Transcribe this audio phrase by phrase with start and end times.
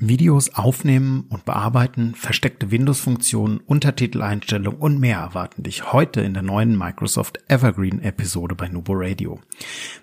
[0.00, 6.76] Videos aufnehmen und bearbeiten, versteckte Windows-Funktionen, Untertiteleinstellungen und mehr erwarten dich heute in der neuen
[6.76, 9.40] Microsoft Evergreen-Episode bei Nubo Radio.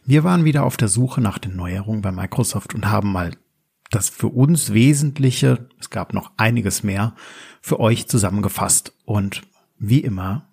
[0.05, 3.31] Wir waren wieder auf der Suche nach den Neuerungen bei Microsoft und haben mal
[3.89, 7.15] das für uns Wesentliche, es gab noch einiges mehr,
[7.61, 9.41] für euch zusammengefasst und
[9.79, 10.47] wie immer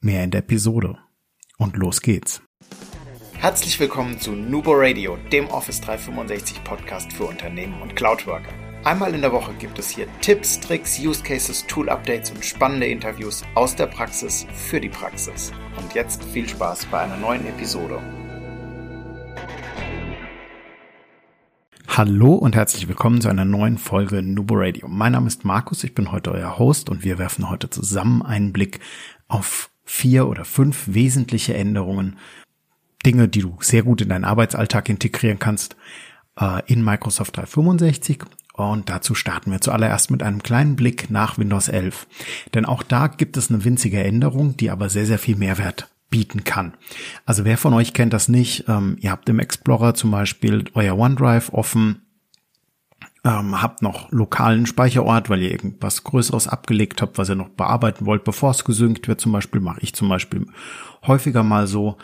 [0.00, 0.98] mehr in der Episode.
[1.56, 2.42] Und los geht's.
[3.34, 8.67] Herzlich willkommen zu Nubo Radio, dem Office 365 Podcast für Unternehmen und Cloudworker.
[8.84, 12.86] Einmal in der Woche gibt es hier Tipps, Tricks, Use Cases, Tool Updates und spannende
[12.86, 15.50] Interviews aus der Praxis für die Praxis.
[15.76, 18.00] Und jetzt viel Spaß bei einer neuen Episode.
[21.88, 24.86] Hallo und herzlich willkommen zu einer neuen Folge Nubo Radio.
[24.86, 28.52] Mein Name ist Markus, ich bin heute euer Host und wir werfen heute zusammen einen
[28.52, 28.78] Blick
[29.26, 32.16] auf vier oder fünf wesentliche Änderungen,
[33.04, 35.76] Dinge, die du sehr gut in deinen Arbeitsalltag integrieren kannst
[36.40, 38.24] äh, in Microsoft 365
[38.64, 42.06] und dazu starten wir zuallererst mit einem kleinen Blick nach Windows 11.
[42.54, 46.44] Denn auch da gibt es eine winzige Änderung, die aber sehr, sehr viel Mehrwert bieten
[46.44, 46.74] kann.
[47.26, 48.64] Also wer von euch kennt das nicht?
[48.68, 52.02] Ähm, ihr habt im Explorer zum Beispiel euer OneDrive offen,
[53.24, 58.06] ähm, habt noch lokalen Speicherort, weil ihr irgendwas Größeres abgelegt habt, was ihr noch bearbeiten
[58.06, 59.20] wollt, bevor es gesynkt wird.
[59.20, 60.46] Zum Beispiel mache ich zum Beispiel
[61.06, 61.98] häufiger mal so.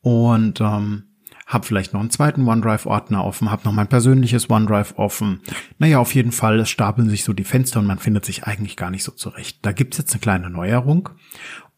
[0.00, 1.04] Und ähm,
[1.52, 5.40] habe vielleicht noch einen zweiten OneDrive-Ordner offen, habe noch mein persönliches OneDrive offen.
[5.78, 8.76] Naja, auf jeden Fall, es stapeln sich so die Fenster und man findet sich eigentlich
[8.76, 9.58] gar nicht so zurecht.
[9.62, 11.10] Da gibt's jetzt eine kleine Neuerung.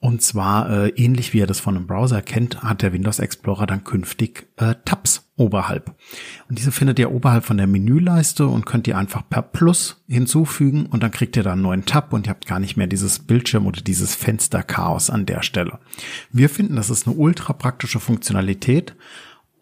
[0.05, 3.67] Und zwar, äh, ähnlich wie ihr das von einem Browser kennt, hat der Windows Explorer
[3.67, 5.95] dann künftig äh, Tabs oberhalb.
[6.47, 10.85] Und diese findet ihr oberhalb von der Menüleiste und könnt ihr einfach per Plus hinzufügen
[10.85, 13.19] und dann kriegt ihr da einen neuen Tab und ihr habt gar nicht mehr dieses
[13.19, 15.79] Bildschirm oder dieses Fensterchaos an der Stelle.
[16.31, 18.95] Wir finden, das ist eine ultra praktische Funktionalität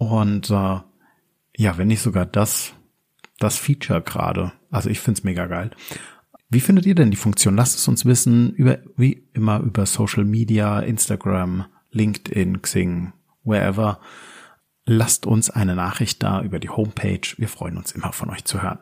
[0.02, 0.80] und äh,
[1.56, 2.72] ja, wenn nicht sogar das,
[3.38, 4.52] das Feature gerade.
[4.70, 5.70] Also ich find's mega geil.
[6.50, 7.54] Wie findet ihr denn die Funktion?
[7.54, 13.12] Lasst es uns wissen, über, wie immer über Social Media, Instagram, LinkedIn, Xing,
[13.44, 14.00] wherever.
[14.84, 17.36] Lasst uns eine Nachricht da über die Homepage.
[17.36, 18.80] Wir freuen uns immer von euch zu hören.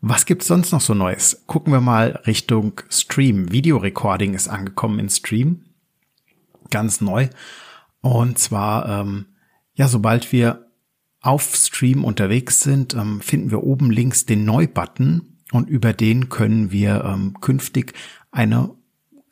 [0.00, 1.44] Was gibt's sonst noch so Neues?
[1.46, 3.52] Gucken wir mal Richtung Stream.
[3.52, 5.66] Videorecording ist angekommen in Stream.
[6.70, 7.28] Ganz neu.
[8.00, 9.26] Und zwar ähm,
[9.78, 10.66] ja, sobald wir
[11.20, 16.72] auf Stream unterwegs sind, ähm, finden wir oben links den Neu-Button und über den können
[16.72, 17.94] wir ähm, künftig
[18.32, 18.70] eine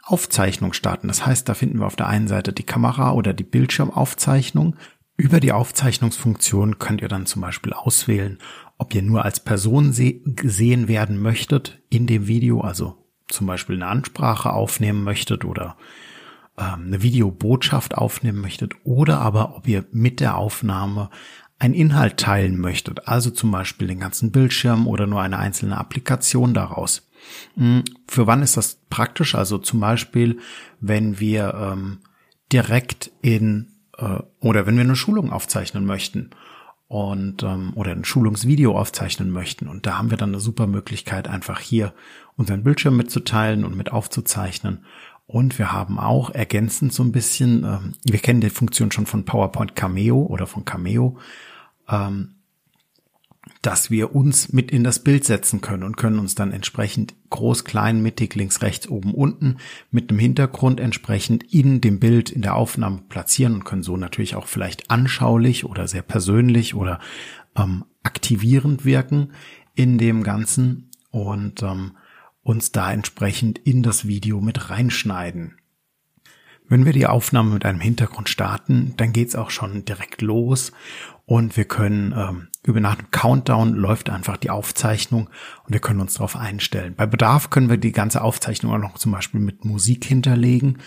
[0.04, 1.08] Aufzeichnung starten.
[1.08, 4.76] Das heißt, da finden wir auf der einen Seite die Kamera oder die Bildschirmaufzeichnung.
[5.16, 8.38] Über die Aufzeichnungsfunktion könnt ihr dann zum Beispiel auswählen,
[8.78, 9.92] ob ihr nur als Person
[10.36, 15.76] gesehen werden möchtet in dem Video, also zum Beispiel eine Ansprache aufnehmen möchtet oder
[16.58, 21.10] ähm, eine Videobotschaft aufnehmen möchtet oder aber ob ihr mit der Aufnahme
[21.58, 26.52] einen Inhalt teilen möchtet, also zum Beispiel den ganzen Bildschirm oder nur eine einzelne Applikation
[26.52, 27.08] daraus.
[27.54, 29.34] Hm, für wann ist das praktisch?
[29.34, 30.38] Also zum Beispiel,
[30.80, 31.98] wenn wir ähm,
[32.52, 36.30] direkt in äh, oder wenn wir eine Schulung aufzeichnen möchten
[36.88, 41.26] und ähm, oder ein Schulungsvideo aufzeichnen möchten und da haben wir dann eine super Möglichkeit
[41.26, 41.94] einfach hier
[42.36, 44.84] unseren Bildschirm mitzuteilen und mit aufzuzeichnen
[45.26, 49.24] und wir haben auch ergänzend so ein bisschen, ähm, wir kennen die Funktion schon von
[49.24, 51.18] PowerPoint Cameo oder von Cameo,
[51.88, 52.36] ähm,
[53.62, 57.64] dass wir uns mit in das Bild setzen können und können uns dann entsprechend groß,
[57.64, 59.56] klein, mittig, links, rechts, oben, unten
[59.90, 64.36] mit einem Hintergrund entsprechend in dem Bild in der Aufnahme platzieren und können so natürlich
[64.36, 67.00] auch vielleicht anschaulich oder sehr persönlich oder
[67.56, 69.32] ähm, aktivierend wirken
[69.74, 70.90] in dem Ganzen.
[71.10, 71.92] Und ähm,
[72.46, 75.56] uns da entsprechend in das Video mit reinschneiden.
[76.68, 80.70] Wenn wir die Aufnahme mit einem Hintergrund starten, dann geht's auch schon direkt los
[81.24, 85.28] und wir können ähm, über nach dem Countdown läuft einfach die Aufzeichnung
[85.64, 86.94] und wir können uns darauf einstellen.
[86.96, 90.78] Bei Bedarf können wir die ganze Aufzeichnung auch noch zum Beispiel mit Musik hinterlegen,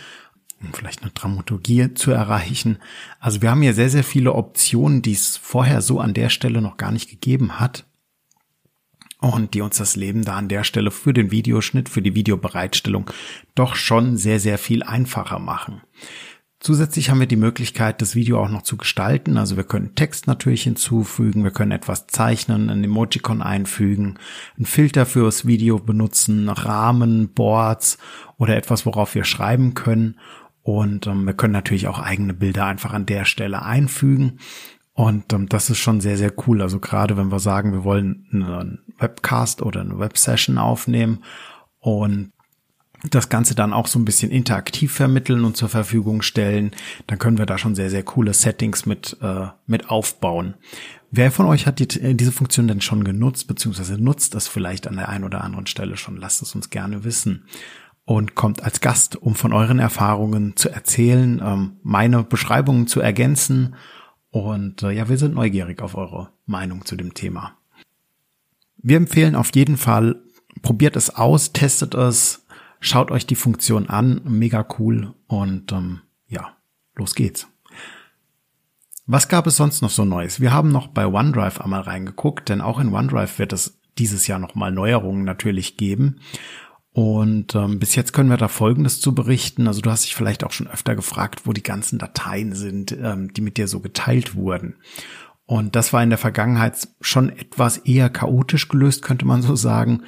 [0.61, 2.77] um vielleicht eine Dramaturgie zu erreichen.
[3.19, 6.61] Also wir haben hier sehr, sehr viele Optionen, die es vorher so an der Stelle
[6.61, 7.85] noch gar nicht gegeben hat
[9.21, 13.09] und die uns das Leben da an der Stelle für den Videoschnitt, für die Videobereitstellung
[13.55, 15.81] doch schon sehr, sehr viel einfacher machen.
[16.61, 19.37] Zusätzlich haben wir die Möglichkeit, das Video auch noch zu gestalten.
[19.37, 24.19] Also wir können Text natürlich hinzufügen, wir können etwas zeichnen, ein Emojicon einfügen,
[24.57, 27.97] einen Filter fürs Video benutzen, Rahmen, Boards
[28.37, 30.19] oder etwas, worauf wir schreiben können.
[30.61, 34.39] Und ähm, wir können natürlich auch eigene Bilder einfach an der Stelle einfügen.
[34.99, 36.61] Und ähm, das ist schon sehr, sehr cool.
[36.61, 41.23] Also gerade wenn wir sagen, wir wollen einen Webcast oder eine Websession aufnehmen
[41.79, 42.33] und
[43.09, 46.71] das Ganze dann auch so ein bisschen interaktiv vermitteln und zur Verfügung stellen,
[47.07, 50.55] dann können wir da schon sehr, sehr coole Settings mit, äh, mit aufbauen.
[51.11, 54.85] Wer von euch hat die, äh, diese Funktion denn schon genutzt, beziehungsweise nutzt das vielleicht
[54.85, 56.17] an der einen oder anderen Stelle schon?
[56.17, 57.45] Lasst es uns gerne wissen.
[58.03, 63.75] Und kommt als Gast, um von euren Erfahrungen zu erzählen, ähm, meine Beschreibungen zu ergänzen.
[64.31, 67.57] Und äh, ja, wir sind neugierig auf eure Meinung zu dem Thema.
[68.77, 70.21] Wir empfehlen auf jeden Fall,
[70.61, 72.45] probiert es aus, testet es,
[72.79, 76.55] Schaut euch die Funktion an, mega cool und ähm, ja,
[76.95, 77.47] los geht's.
[79.05, 80.39] Was gab es sonst noch so Neues?
[80.39, 84.39] Wir haben noch bei OneDrive einmal reingeguckt, denn auch in OneDrive wird es dieses Jahr
[84.39, 86.21] nochmal Neuerungen natürlich geben.
[86.99, 89.69] Und ähm, bis jetzt können wir da Folgendes zu berichten.
[89.69, 93.31] Also du hast dich vielleicht auch schon öfter gefragt, wo die ganzen Dateien sind, ähm,
[93.31, 94.75] die mit dir so geteilt wurden.
[95.45, 100.03] Und das war in der Vergangenheit schon etwas eher chaotisch gelöst, könnte man so sagen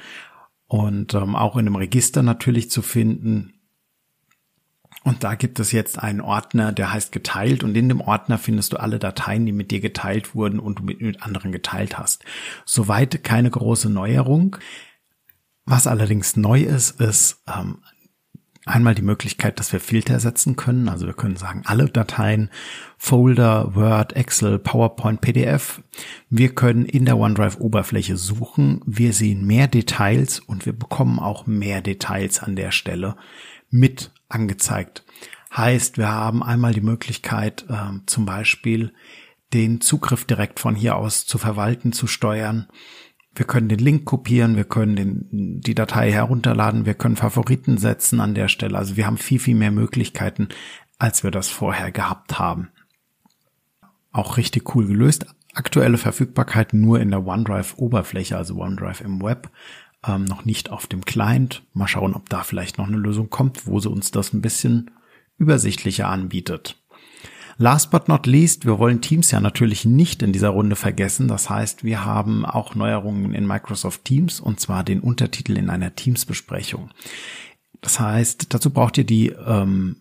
[0.66, 3.54] und ähm, auch in einem Register natürlich zu finden.
[5.02, 8.74] Und da gibt es jetzt einen Ordner, der heißt geteilt und in dem Ordner findest
[8.74, 12.22] du alle Dateien, die mit dir geteilt wurden und du mit, anderen geteilt hast.
[12.66, 14.58] Soweit keine große Neuerung.
[15.64, 17.78] Was allerdings neu ist, ist ähm,
[18.64, 20.88] einmal die Möglichkeit, dass wir Filter setzen können.
[20.88, 22.50] Also wir können sagen, alle Dateien,
[22.96, 25.82] Folder, Word, Excel, PowerPoint, PDF.
[26.30, 28.80] Wir können in der OneDrive-Oberfläche suchen.
[28.86, 33.16] Wir sehen mehr Details und wir bekommen auch mehr Details an der Stelle
[33.70, 35.04] mit angezeigt.
[35.54, 38.92] Heißt, wir haben einmal die Möglichkeit, äh, zum Beispiel
[39.52, 42.68] den Zugriff direkt von hier aus zu verwalten, zu steuern.
[43.34, 48.20] Wir können den Link kopieren, wir können den, die Datei herunterladen, wir können Favoriten setzen
[48.20, 48.76] an der Stelle.
[48.76, 50.48] Also wir haben viel, viel mehr Möglichkeiten,
[50.98, 52.68] als wir das vorher gehabt haben.
[54.12, 55.26] Auch richtig cool gelöst.
[55.54, 59.50] Aktuelle Verfügbarkeit nur in der OneDrive-Oberfläche, also OneDrive im Web,
[60.06, 61.62] ähm, noch nicht auf dem Client.
[61.72, 64.90] Mal schauen, ob da vielleicht noch eine Lösung kommt, wo sie uns das ein bisschen
[65.38, 66.81] übersichtlicher anbietet.
[67.58, 71.28] Last but not least, wir wollen Teams ja natürlich nicht in dieser Runde vergessen.
[71.28, 75.94] Das heißt, wir haben auch Neuerungen in Microsoft Teams und zwar den Untertitel in einer
[75.94, 76.90] Teams-Besprechung.
[77.80, 79.96] Das heißt, dazu braucht ihr die ähm,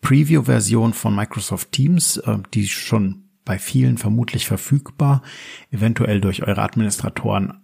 [0.00, 5.22] Preview-Version von Microsoft Teams, äh, die schon bei vielen vermutlich verfügbar,
[5.70, 7.63] eventuell durch eure Administratoren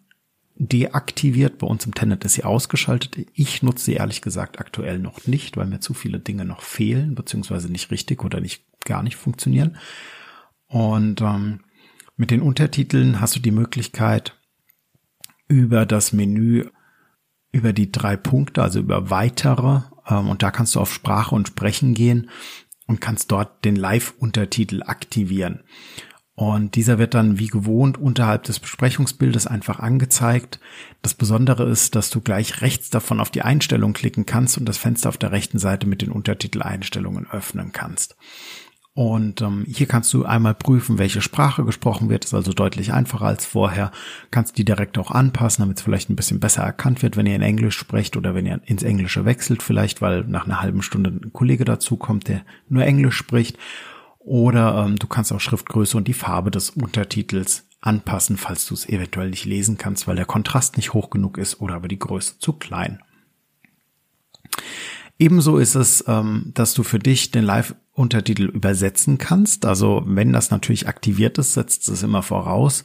[0.61, 1.59] deaktiviert.
[1.59, 3.27] Bei uns im Tenant ist sie ausgeschaltet.
[3.35, 7.15] Ich nutze sie ehrlich gesagt aktuell noch nicht, weil mir zu viele Dinge noch fehlen,
[7.15, 9.79] beziehungsweise nicht richtig oder nicht gar nicht funktionieren.
[10.67, 11.61] Und ähm,
[12.17, 14.37] mit den Untertiteln hast du die Möglichkeit,
[15.49, 16.67] über das Menü,
[17.51, 21.49] über die drei Punkte, also über weitere, ähm, und da kannst du auf Sprache und
[21.49, 22.29] Sprechen gehen
[22.87, 25.65] und kannst dort den Live-Untertitel aktivieren.
[26.41, 30.59] Und dieser wird dann wie gewohnt unterhalb des Besprechungsbildes einfach angezeigt.
[31.03, 34.79] Das Besondere ist, dass du gleich rechts davon auf die Einstellung klicken kannst und das
[34.79, 38.17] Fenster auf der rechten Seite mit den Untertiteleinstellungen öffnen kannst.
[38.95, 42.25] Und ähm, hier kannst du einmal prüfen, welche Sprache gesprochen wird.
[42.25, 43.93] Ist also deutlich einfacher als vorher.
[44.31, 47.37] Kannst die direkt auch anpassen, damit es vielleicht ein bisschen besser erkannt wird, wenn ihr
[47.37, 51.11] in Englisch sprecht oder wenn ihr ins Englische wechselt vielleicht, weil nach einer halben Stunde
[51.11, 52.41] ein Kollege dazu kommt, der
[52.71, 53.59] nur Englisch spricht.
[54.21, 58.89] Oder ähm, du kannst auch Schriftgröße und die Farbe des Untertitels anpassen, falls du es
[58.89, 62.39] eventuell nicht lesen kannst, weil der Kontrast nicht hoch genug ist oder aber die Größe
[62.39, 63.03] zu klein.
[65.19, 69.67] Ebenso ist es, ähm, dass du für dich den Live-Untertitel übersetzen kannst.
[69.67, 72.85] Also wenn das natürlich aktiviert ist, setzt es immer voraus.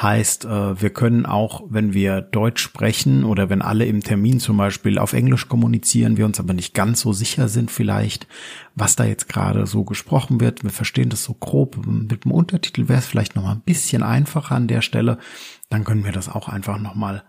[0.00, 4.56] Heißt, äh, wir können auch, wenn wir Deutsch sprechen oder wenn alle im Termin zum
[4.56, 8.26] Beispiel auf Englisch kommunizieren, wir uns aber nicht ganz so sicher sind vielleicht,
[8.74, 10.62] was da jetzt gerade so gesprochen wird.
[10.62, 11.84] Wir verstehen das so grob.
[11.86, 15.18] Mit dem Untertitel wäre es vielleicht noch mal ein bisschen einfacher an der Stelle.
[15.68, 17.24] Dann können wir das auch einfach noch mal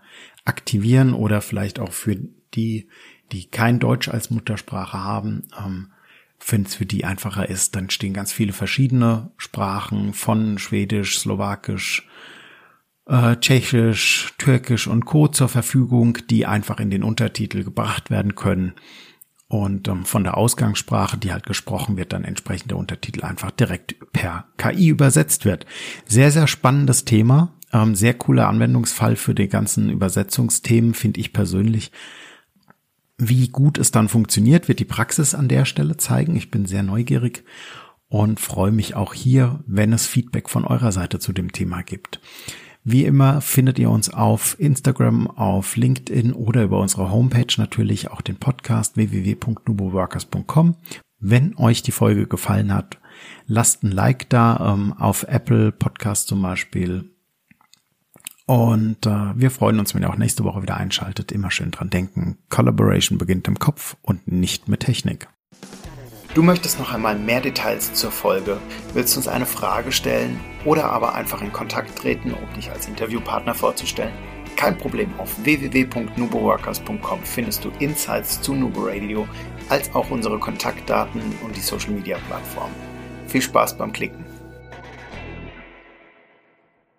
[0.46, 2.16] aktivieren oder vielleicht auch für
[2.54, 2.88] die,
[3.32, 5.88] die kein Deutsch als Muttersprache haben, ähm,
[6.48, 12.08] wenn es für die einfacher ist, dann stehen ganz viele verschiedene Sprachen von Schwedisch, Slowakisch,
[13.06, 15.28] äh, Tschechisch, Türkisch und Co.
[15.28, 18.74] zur Verfügung, die einfach in den Untertitel gebracht werden können.
[19.48, 23.96] Und ähm, von der Ausgangssprache, die halt gesprochen wird, dann entsprechend der Untertitel einfach direkt
[24.12, 25.66] per KI übersetzt wird.
[26.06, 27.52] Sehr, sehr spannendes Thema.
[27.70, 31.92] Ähm, sehr cooler Anwendungsfall für die ganzen Übersetzungsthemen, finde ich persönlich.
[33.18, 36.34] Wie gut es dann funktioniert, wird die Praxis an der Stelle zeigen.
[36.34, 37.44] Ich bin sehr neugierig
[38.08, 42.20] und freue mich auch hier, wenn es Feedback von eurer Seite zu dem Thema gibt.
[42.84, 48.22] Wie immer findet ihr uns auf Instagram, auf LinkedIn oder über unsere Homepage natürlich auch
[48.22, 50.76] den Podcast www.nuboworkers.com.
[51.20, 52.98] Wenn euch die Folge gefallen hat,
[53.46, 57.08] lasst ein Like da ähm, auf Apple Podcast zum Beispiel.
[58.46, 61.30] Und äh, wir freuen uns, wenn ihr auch nächste Woche wieder einschaltet.
[61.30, 62.38] Immer schön dran denken.
[62.48, 65.28] Collaboration beginnt im Kopf und nicht mit Technik.
[66.34, 68.58] Du möchtest noch einmal mehr Details zur Folge,
[68.92, 73.54] willst uns eine Frage stellen oder aber einfach in Kontakt treten, um dich als Interviewpartner
[73.54, 74.12] vorzustellen?
[74.56, 79.26] Kein Problem, auf www.nuboworkers.com findest du Insights zu Nubo Radio,
[79.68, 82.70] als auch unsere Kontaktdaten und die Social Media Plattform.
[83.26, 84.21] Viel Spaß beim Klicken!